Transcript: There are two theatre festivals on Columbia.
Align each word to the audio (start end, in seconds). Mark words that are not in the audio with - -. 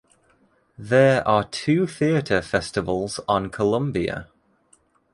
There 0.79 1.25
are 1.27 1.43
two 1.43 1.85
theatre 1.85 2.41
festivals 2.41 3.19
on 3.27 3.51
Columbia. 3.51 4.29